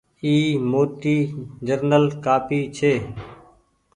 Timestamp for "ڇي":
2.77-2.93